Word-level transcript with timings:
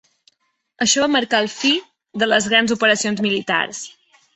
Això 0.85 1.03
va 1.03 1.11
marcar 1.17 1.43
el 1.45 1.51
fi 1.57 1.75
de 2.25 2.33
les 2.33 2.51
grans 2.55 2.77
operacions 2.81 3.27
militars. 3.31 3.89